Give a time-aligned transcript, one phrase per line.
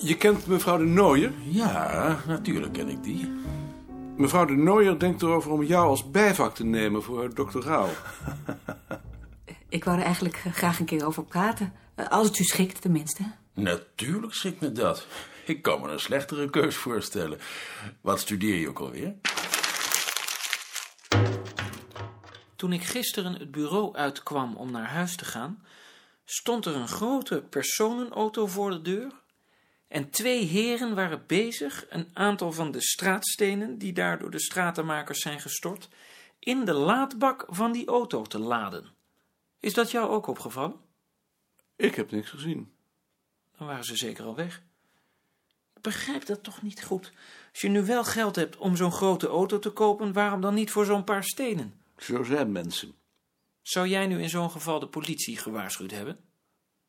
[0.00, 1.32] Je kent mevrouw de Nooier?
[1.44, 3.32] Ja, natuurlijk ken ik die.
[4.16, 7.88] Mevrouw de Nooier denkt erover om jou als bijvak te nemen voor haar doctoraal.
[9.68, 11.72] Ik wou er eigenlijk graag een keer over praten.
[11.94, 13.22] Eh, Als het u schikt, tenminste.
[13.54, 15.06] Natuurlijk schikt me dat.
[15.46, 17.38] Ik kan me een slechtere keus voorstellen.
[18.00, 19.14] Wat studeer je ook alweer?
[22.56, 25.62] Toen ik gisteren het bureau uitkwam om naar huis te gaan,
[26.24, 29.12] stond er een grote personenauto voor de deur
[29.88, 35.20] en twee heren waren bezig een aantal van de straatstenen, die daar door de stratenmakers
[35.20, 35.88] zijn gestort,
[36.38, 38.86] in de laadbak van die auto te laden.
[39.60, 40.76] Is dat jou ook opgevallen?
[41.76, 42.72] Ik heb niks gezien.
[43.56, 44.62] Dan waren ze zeker al weg.
[45.74, 47.12] Ik begrijp dat toch niet goed.
[47.50, 50.70] Als je nu wel geld hebt om zo'n grote auto te kopen, waarom dan niet
[50.70, 51.80] voor zo'n paar stenen?
[51.96, 52.94] Zo zijn mensen.
[53.62, 56.18] Zou jij nu in zo'n geval de politie gewaarschuwd hebben?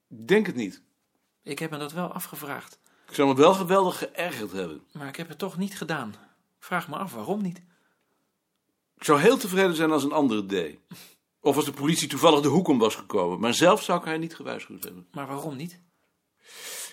[0.08, 0.82] Denk het niet.
[1.44, 2.80] Ik heb me dat wel afgevraagd,
[3.10, 4.82] Ik zou me wel geweldig geërgerd hebben.
[4.92, 6.16] maar ik heb het toch niet gedaan.
[6.60, 7.62] Vraag me af waarom niet.
[8.98, 10.80] Ik zou heel tevreden zijn als een andere deed.
[11.42, 13.40] Of als de politie toevallig de hoek om was gekomen.
[13.40, 15.08] Maar zelf zou ik haar niet gewaarschuwd hebben.
[15.12, 15.80] Maar waarom niet?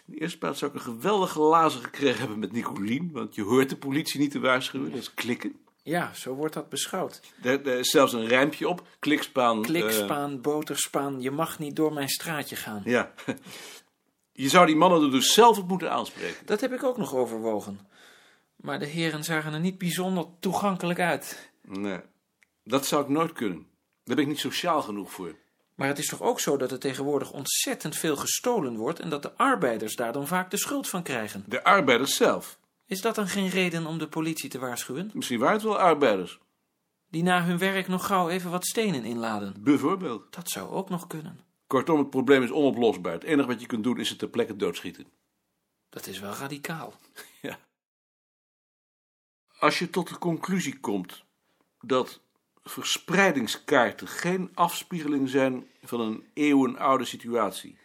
[0.07, 3.11] In de eerste plaats zou ik een geweldige lazer gekregen hebben met Nicolien.
[3.13, 4.91] Want je hoort de politie niet te waarschuwen.
[4.91, 5.61] Dat is klikken.
[5.83, 7.21] Ja, zo wordt dat beschouwd.
[7.43, 8.87] Er, er is zelfs een rijmpje op.
[8.99, 9.57] Klikspaan.
[9.59, 12.83] eh, Klikspaan, boterspaan, je mag niet door mijn straatje gaan.
[12.85, 13.13] ja.
[14.37, 16.47] Je zou die mannen er dus zelf op moeten aanspreken.
[16.47, 17.81] Dat heb ik ook nog overwogen.
[18.57, 21.51] Maar de heren zagen er niet bijzonder toegankelijk uit.
[21.63, 22.01] Nee,
[22.65, 23.67] dat zou ik nooit kunnen.
[24.05, 25.35] Daar ben ik niet sociaal genoeg voor.
[25.75, 29.23] Maar het is toch ook zo dat er tegenwoordig ontzettend veel gestolen wordt en dat
[29.23, 31.45] de arbeiders daar dan vaak de schuld van krijgen.
[31.47, 32.59] De arbeiders zelf.
[32.87, 35.11] Is dat dan geen reden om de politie te waarschuwen?
[35.15, 36.39] Misschien waren het wel arbeiders.
[37.11, 39.55] Die na hun werk nog gauw even wat stenen inladen.
[39.59, 40.35] Bijvoorbeeld.
[40.35, 41.41] Dat zou ook nog kunnen.
[41.67, 43.13] Kortom, het probleem is onoplosbaar.
[43.13, 45.07] Het enige wat je kunt doen is het ter plekke doodschieten.
[45.89, 46.95] Dat is wel radicaal.
[49.59, 51.25] Als je tot de conclusie komt
[51.81, 52.21] dat
[52.63, 57.79] verspreidingskaarten geen afspiegeling zijn van een eeuwenoude situatie,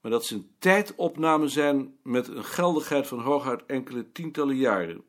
[0.00, 5.04] maar dat ze een tijdopname zijn met een geldigheid van hooguit enkele tientallen jaren,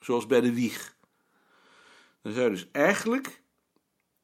[0.00, 0.96] zoals bij de wieg,
[2.22, 3.42] dan zou je dus eigenlijk,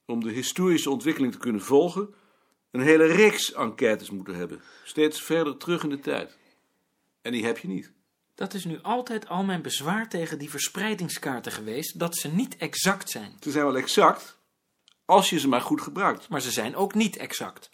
[0.04, 2.14] om de historische ontwikkeling te kunnen volgen,
[2.74, 6.36] een hele reeks enquêtes moeten hebben, steeds verder terug in de tijd.
[7.22, 7.92] En die heb je niet.
[8.34, 13.10] Dat is nu altijd al mijn bezwaar tegen die verspreidingskaarten geweest, dat ze niet exact
[13.10, 13.36] zijn.
[13.40, 14.38] Ze zijn wel exact,
[15.04, 16.28] als je ze maar goed gebruikt.
[16.28, 17.70] Maar ze zijn ook niet exact.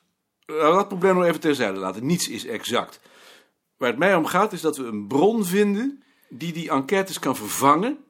[0.46, 2.06] Dat probleem nog even terzijde laten.
[2.06, 3.00] Niets is exact.
[3.76, 7.36] Waar het mij om gaat is dat we een bron vinden die die enquêtes kan
[7.36, 8.04] vervangen,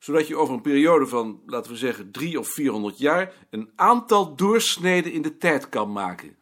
[0.00, 4.34] zodat je over een periode van, laten we zeggen, drie of vierhonderd jaar een aantal
[4.36, 6.36] doorsneden in de tijd kan maken.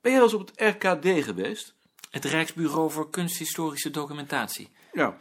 [0.00, 1.74] Ben jij wel eens op het RKD geweest?
[2.10, 4.68] Het Rijksbureau voor Kunsthistorische Documentatie.
[4.92, 5.18] Ja.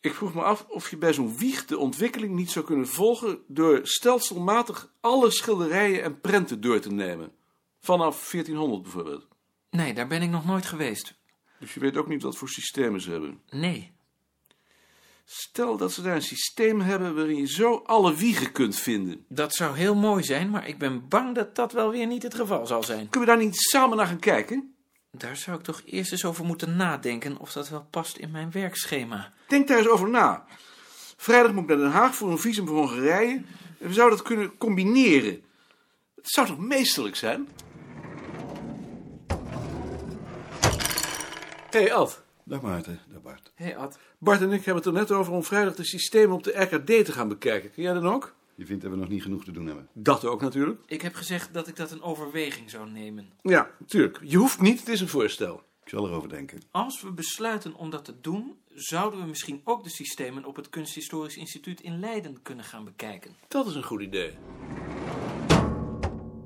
[0.00, 3.38] Ik vroeg me af of je bij zo'n wieg de ontwikkeling niet zou kunnen volgen
[3.46, 7.32] door stelselmatig alle schilderijen en prenten door te nemen.
[7.80, 9.26] Vanaf 1400 bijvoorbeeld.
[9.70, 11.14] Nee, daar ben ik nog nooit geweest.
[11.58, 13.40] Dus je weet ook niet wat voor systemen ze hebben.
[13.50, 13.92] Nee.
[15.24, 19.24] Stel dat ze daar een systeem hebben waarin je zo alle wiegen kunt vinden.
[19.28, 22.34] Dat zou heel mooi zijn, maar ik ben bang dat dat wel weer niet het
[22.34, 23.08] geval zal zijn.
[23.08, 24.74] Kunnen we daar niet samen naar gaan kijken?
[25.10, 28.50] Daar zou ik toch eerst eens over moeten nadenken of dat wel past in mijn
[28.50, 29.32] werkschema.
[29.48, 30.44] Denk daar eens over na.
[31.16, 33.42] Vrijdag moet ik naar Den Haag voor een visum voor Hongarije.
[33.78, 35.44] En we zouden dat kunnen combineren.
[36.14, 37.48] Het zou toch meesterlijk zijn?
[41.70, 42.22] Hé, hey Ad.
[42.44, 43.52] Dag Maarten, dag Bart.
[43.54, 46.36] Hé hey Ad, Bart en ik hebben het er net over om vrijdag de systemen
[46.36, 47.70] op de RKD te gaan bekijken.
[47.70, 48.34] Kun jij dan ook?
[48.54, 49.88] Je vindt dat we nog niet genoeg te doen hebben.
[49.92, 50.80] Dat ook natuurlijk.
[50.86, 53.32] ik heb gezegd dat ik dat een overweging zou nemen.
[53.42, 54.20] Ja, natuurlijk.
[54.24, 55.62] Je hoeft niet, het is een voorstel.
[55.84, 56.60] Ik zal erover denken.
[56.70, 60.68] Als we besluiten om dat te doen, zouden we misschien ook de systemen op het
[60.68, 63.36] Kunsthistorisch Instituut in Leiden kunnen gaan bekijken.
[63.48, 64.34] Dat is een goed idee.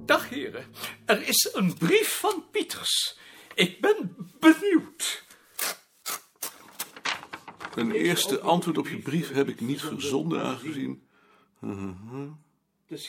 [0.04, 0.64] Dag heren,
[1.04, 3.18] er is een brief van Pieters.
[3.54, 5.25] Ik ben benieuwd.
[7.76, 11.02] Een eerste antwoord op je brief heb ik niet verzonden, aangezien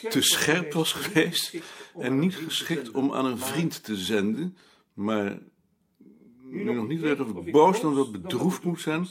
[0.10, 1.56] te scherp was geweest.
[2.00, 4.58] en niet geschikt om aan een vriend te zenden,
[4.94, 5.40] maar
[6.44, 9.08] nu nog niet weet of ik boos dan wel bedroefd moet zijn.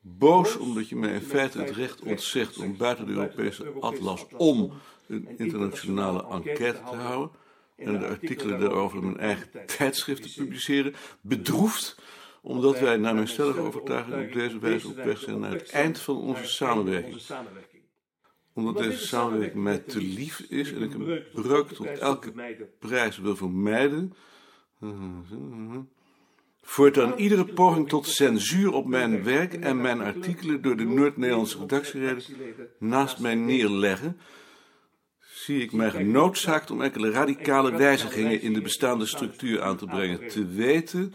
[0.00, 4.72] Boos omdat je mij in feite het recht ontzegt om buiten de Europese atlas om
[5.06, 7.36] een internationale enquête te houden
[7.76, 10.94] en de artikelen daarover in mijn eigen tijdschrift te publiceren.
[11.20, 11.96] Bedroefd
[12.42, 15.98] omdat wij naar mijn stellige overtuiging op deze wijze op weg zijn naar het eind
[15.98, 17.22] van onze samenwerking.
[18.52, 22.32] omdat deze samenwerking mij te lief is en ik een breuk tot elke
[22.78, 24.12] prijs wil vermijden,
[26.62, 32.22] Voortaan iedere poging tot censuur op mijn werk en mijn artikelen door de Noord-Nederlandse redactieleden
[32.78, 34.18] naast mij neerleggen,
[35.20, 40.28] zie ik mij genoodzaakt om enkele radicale wijzigingen in de bestaande structuur aan te brengen.
[40.28, 41.12] Te weten,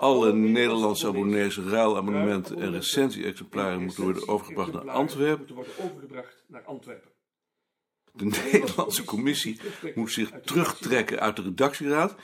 [0.00, 5.46] alle Nederlandse abonnees, ruilabonnementen en recensie-exemplaren moeten worden overgebracht naar Antwerpen.
[8.12, 9.60] De Nederlandse commissie
[9.94, 12.14] moet zich terugtrekken uit de redactieraad.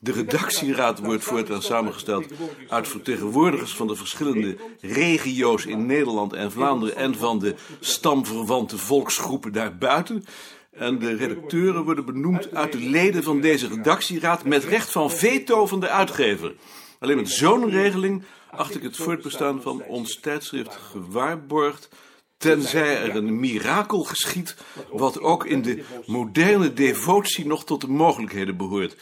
[0.00, 2.26] De redactieraad wordt voortaan samengesteld
[2.68, 9.52] uit vertegenwoordigers van de verschillende regio's in Nederland en Vlaanderen en van de stamverwante volksgroepen
[9.52, 10.24] daarbuiten.
[10.70, 15.66] En de redacteuren worden benoemd uit de leden van deze redactieraad met recht van veto
[15.66, 16.54] van de uitgever.
[16.98, 21.88] Alleen met zo'n regeling acht ik het voortbestaan van ons tijdschrift gewaarborgd,
[22.36, 24.56] tenzij er een mirakel geschiet,
[24.90, 28.96] wat ook in de moderne devotie nog tot de mogelijkheden behoort.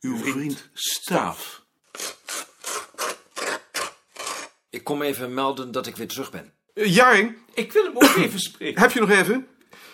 [0.00, 1.64] Uw vriend Staaf.
[4.70, 6.52] Ik kom even melden dat ik weer terug ben.
[6.74, 8.80] Uh, Jaring, Ik wil hem ook even spreken.
[8.80, 9.46] heb je nog even?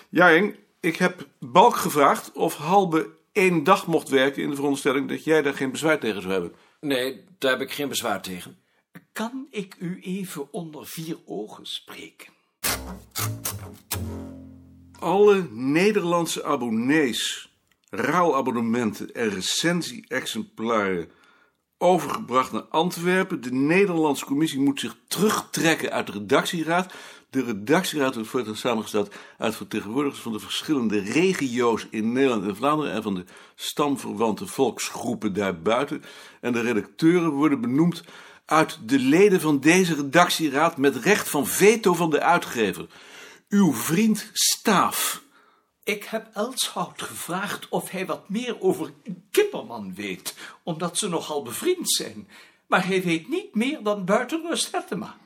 [0.09, 5.25] Jaring, ik heb Balk gevraagd of Halbe één dag mocht werken in de veronderstelling dat
[5.25, 6.55] jij daar geen bezwaar tegen zou hebben.
[6.81, 8.59] Nee, daar heb ik geen bezwaar tegen.
[9.13, 12.33] Kan ik u even onder vier ogen spreken?
[14.99, 17.53] Alle Nederlandse abonnees,
[17.91, 21.11] ruilabonnementen en recensie-exemplaren
[21.79, 23.41] overgebracht naar Antwerpen.
[23.41, 26.93] De Nederlandse commissie moet zich terugtrekken uit de redactieraad.
[27.31, 32.93] De redactieraad wordt voortaan samengesteld uit vertegenwoordigers van de verschillende regio's in Nederland en Vlaanderen
[32.93, 33.25] en van de
[33.55, 36.03] stamverwante volksgroepen daarbuiten.
[36.41, 38.05] En de redacteuren worden benoemd
[38.47, 42.87] uit de leden van deze redactieraad met recht van veto van de uitgever.
[43.49, 45.25] Uw vriend Staaf.
[45.87, 48.93] Ik heb Elshout gevraagd of hij wat meer over
[49.31, 52.29] Kipperman weet, omdat ze nogal bevriend zijn.
[52.67, 55.17] Maar hij weet niet meer dan Buitenrust Hettema.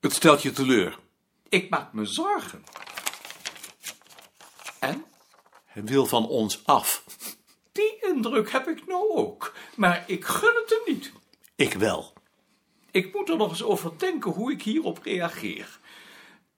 [0.00, 0.98] Het stelt je teleur.
[1.48, 2.64] Ik maak me zorgen.
[4.78, 5.04] En?
[5.64, 7.04] Hij wil van ons af.
[7.72, 9.54] Die indruk heb ik nou ook.
[9.76, 11.12] Maar ik gun het hem niet.
[11.54, 12.12] Ik wel.
[12.90, 15.78] Ik moet er nog eens over denken hoe ik hierop reageer.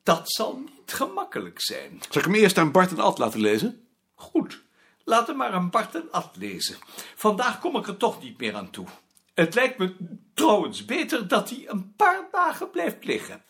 [0.09, 2.01] Dat zal niet gemakkelijk zijn.
[2.11, 3.89] Zal ik hem eerst aan Bart en Ad laten lezen?
[4.15, 4.63] Goed,
[5.05, 6.77] laat hem maar aan Bart en Ad lezen.
[7.17, 8.87] Vandaag kom ik er toch niet meer aan toe.
[9.35, 9.95] Het lijkt me
[10.35, 13.43] trouwens beter dat hij een paar dagen blijft liggen.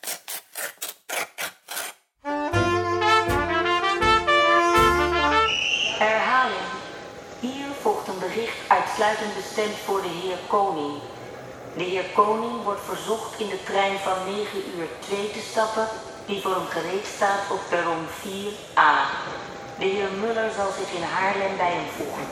[5.98, 6.68] Herhaling.
[7.40, 11.00] Hier volgt een bericht uitsluitend bestemd voor de heer Koning.
[11.76, 15.88] De heer Koning wordt verzocht in de trein van 9 uur 2 te stappen,
[16.28, 18.90] die voor hem gereed staat op perron 4a.
[19.78, 22.26] De heer Muller zal zich in Haarlem bij hem voegen.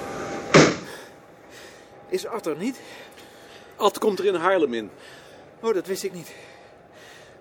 [2.08, 2.80] Is Ad er niet?
[3.76, 4.90] Ad komt er in Haarlem in.
[5.60, 6.34] Oh, dat wist ik niet.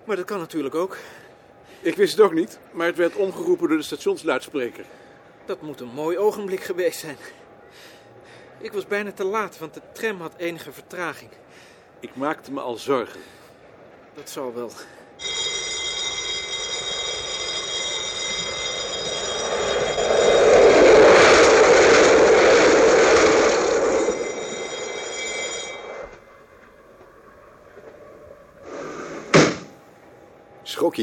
[0.04, 0.96] Maar dat kan natuurlijk ook.
[1.80, 4.84] Ik wist het ook niet, maar het werd omgeroepen door de stationsluidspreker.
[5.44, 7.16] Dat moet een mooi ogenblik geweest zijn.
[8.58, 11.30] Ik was bijna te laat, want de tram had enige vertraging.
[12.00, 13.20] Ik maakte me al zorgen.
[14.14, 14.70] Dat zal wel.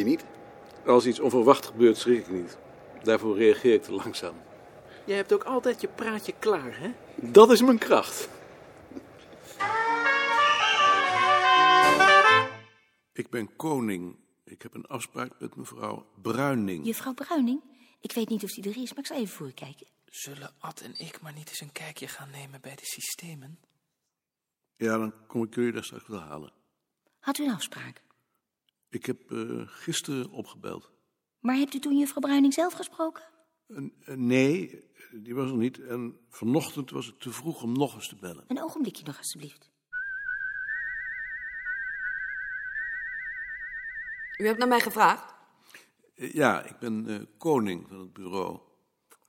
[0.01, 0.25] Niet?
[0.85, 2.57] Als iets onverwacht gebeurt, schrik ik niet.
[3.03, 4.35] Daarvoor reageer ik te langzaam.
[5.05, 6.91] Jij hebt ook altijd je praatje klaar, hè?
[7.15, 8.29] Dat is mijn kracht.
[13.13, 14.15] Ik ben koning.
[14.43, 16.85] Ik heb een afspraak met mevrouw Bruining.
[16.85, 17.62] Juffrouw Bruining?
[18.01, 19.88] Ik weet niet of die er is, maar ik zal even voor u kijken.
[20.05, 23.59] Zullen Ad en ik maar niet eens een kijkje gaan nemen bij de systemen?
[24.75, 26.51] Ja, dan kom ik jullie daar straks wel halen.
[27.19, 28.01] Had u een afspraak?
[28.93, 30.91] Ik heb eh, gisteren opgebeld.
[31.39, 33.23] Maar hebt u toen juffrouw Bruining zelf gesproken?
[34.05, 35.79] Nee, die was er niet.
[35.79, 38.43] En vanochtend was het te vroeg om nog eens te bellen.
[38.47, 39.71] Een ogenblikje nog, alstublieft.
[44.38, 45.33] U hebt naar mij gevraagd?
[46.15, 48.59] Eh, Ja, ik ben eh, koning van het bureau.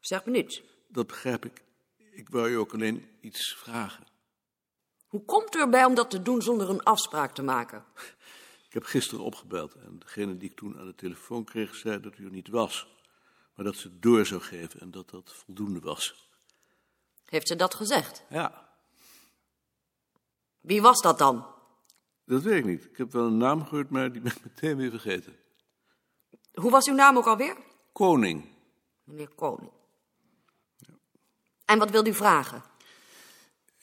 [0.00, 0.62] Zeg me niets.
[0.88, 1.64] Dat begrijp ik.
[2.12, 4.06] Ik wou je ook alleen iets vragen.
[5.06, 7.84] Hoe komt u erbij om dat te doen zonder een afspraak te maken?
[8.74, 12.18] Ik heb gisteren opgebeld en degene die ik toen aan de telefoon kreeg zei dat
[12.18, 12.88] u er niet was.
[13.54, 16.28] Maar dat ze het door zou geven en dat dat voldoende was.
[17.24, 18.24] Heeft ze dat gezegd?
[18.30, 18.68] Ja,
[20.60, 21.46] Wie was dat dan?
[22.24, 22.84] dat weet ik niet.
[22.84, 25.36] Ik heb wel een naam gehoord, maar die ben ik meteen weer vergeten.
[26.54, 27.56] Hoe was uw naam ook alweer?
[27.92, 28.44] Koning.
[29.04, 29.72] Meneer Koning.
[31.64, 32.62] En wat wilt u vragen?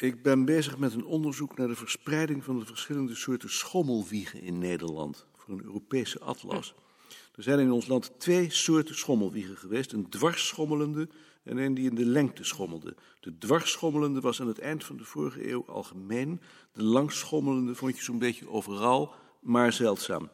[0.01, 4.57] Ik ben bezig met een onderzoek naar de verspreiding van de verschillende soorten schommelwiegen in
[4.57, 6.73] Nederland voor een Europese atlas.
[7.35, 11.09] Er zijn in ons land twee soorten schommelwiegen geweest: een dwarsschommelende
[11.43, 12.95] en een die in de lengte schommelde.
[13.19, 16.41] De dwarsschommelende was aan het eind van de vorige eeuw algemeen.
[16.73, 20.29] De langschommelende vond je zo'n beetje overal, maar zeldzaam.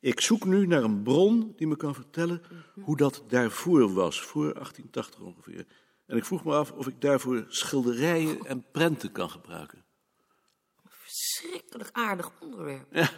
[0.00, 2.42] Ik zoek nu naar een bron die me kan vertellen
[2.80, 5.66] hoe dat daarvoor was, voor 1880 ongeveer.
[6.06, 9.84] En ik vroeg me af of ik daarvoor schilderijen en prenten kan gebruiken.
[10.86, 12.94] Verschrikkelijk aardig onderwerp.
[12.94, 13.10] Ja,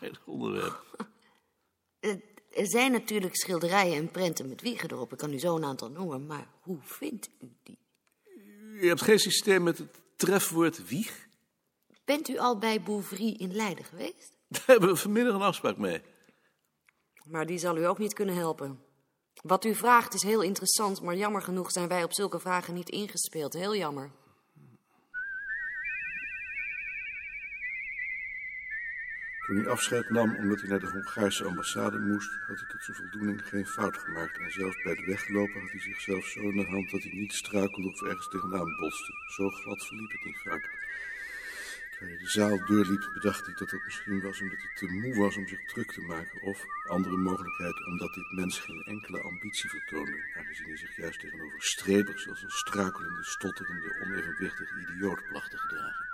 [0.00, 0.84] aardig onderwerp.
[2.00, 2.20] Er
[2.58, 5.12] er zijn natuurlijk schilderijen en prenten met wiegen erop.
[5.12, 7.78] Ik kan u zo een aantal noemen, maar hoe vindt u die?
[8.72, 11.28] U hebt geen systeem met het trefwoord wieg?
[12.04, 14.36] Bent u al bij Bouvry in Leiden geweest?
[14.48, 16.02] Daar hebben we vanmiddag een afspraak mee.
[17.24, 18.80] Maar die zal u ook niet kunnen helpen.
[19.42, 22.88] Wat u vraagt is heel interessant, maar jammer genoeg zijn wij op zulke vragen niet
[22.88, 23.52] ingespeeld.
[23.52, 24.10] Heel jammer.
[29.46, 32.96] Toen hij afscheid nam omdat hij naar de Hongaarse ambassade moest, had hij tot zijn
[32.96, 34.38] voldoening geen fout gemaakt.
[34.38, 37.32] En zelfs bij het weglopen had hij zichzelf zo in de hand dat hij niet
[37.32, 39.12] struikelde of ergens tegenaan botste.
[39.36, 40.64] Zo glad verliep het niet vaak.
[41.98, 45.14] Terwijl hij de zaal doorliep, bedacht hij dat dat misschien was omdat hij te moe
[45.24, 46.42] was om zich druk te maken.
[46.42, 50.16] Of, andere mogelijkheid, omdat dit mens geen enkele ambitie vertoonde.
[50.38, 56.04] Aangezien hij zich juist tegenover strebers als een struikelende, stotterende, onevenwichtige idioot placht te gedragen.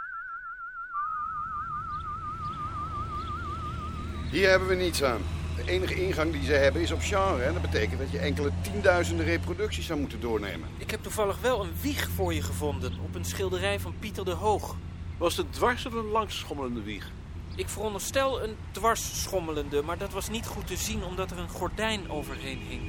[4.31, 5.23] Hier hebben we niets aan.
[5.57, 7.43] De enige ingang die ze hebben is op genre.
[7.43, 10.69] En dat betekent dat je enkele tienduizenden reproducties zou moeten doornemen.
[10.79, 14.31] Ik heb toevallig wel een wieg voor je gevonden op een schilderij van Pieter de
[14.31, 14.77] Hoog.
[15.25, 17.11] Was het dwars of een langsschommelende wieg?
[17.57, 22.11] Ik veronderstel een dwarsschommelende, maar dat was niet goed te zien omdat er een gordijn
[22.11, 22.83] overheen hing.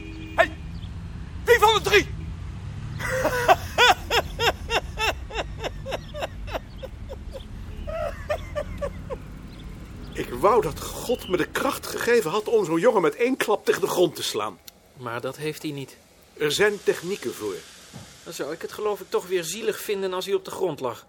[1.44, 2.08] Wie van de drie?
[10.14, 13.66] Ik wou dat God me de kracht gegeven had om zo'n jongen met één klap
[13.66, 14.60] tegen de grond te slaan.
[14.98, 15.98] Maar dat heeft hij niet.
[16.38, 17.56] Er zijn technieken voor.
[18.24, 20.80] Dan zou ik het geloof ik toch weer zielig vinden als hij op de grond
[20.80, 21.06] lag.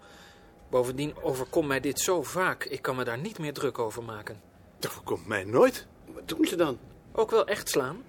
[0.69, 2.63] Bovendien overkomt mij dit zo vaak.
[2.63, 4.41] Ik kan me daar niet meer druk over maken.
[4.79, 5.87] Dat voorkomt mij nooit.
[6.13, 6.77] Wat doen ze dan?
[7.11, 8.03] Ook wel echt slaan.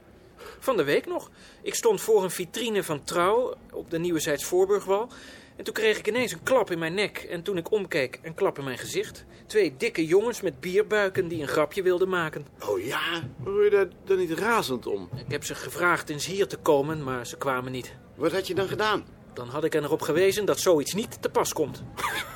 [0.59, 1.31] Van de week nog.
[1.63, 5.09] Ik stond voor een vitrine van Trouw op de Nieuwezijds Voorburgwal.
[5.57, 7.19] En toen kreeg ik ineens een klap in mijn nek.
[7.19, 9.25] En toen ik omkeek, een klap in mijn gezicht.
[9.47, 12.47] Twee dikke jongens met bierbuiken die een grapje wilden maken.
[12.69, 13.23] Oh ja?
[13.37, 15.09] Word je daar dan niet razend om?
[15.27, 17.95] Ik heb ze gevraagd eens hier te komen, maar ze kwamen niet.
[18.15, 19.07] Wat had je dan gedaan?
[19.33, 21.83] Dan had ik er nog op gewezen dat zoiets niet te pas komt.